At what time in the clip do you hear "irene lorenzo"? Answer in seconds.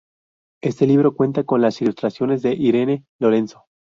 2.55-3.65